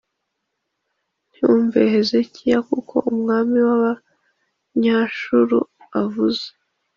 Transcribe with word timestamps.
Ntimwumve 1.31 1.79
Hezekiya, 1.93 2.57
kuko 2.71 2.95
umwami 3.11 3.57
w’Abanyashuru 3.67 5.57
avuze 6.01 6.45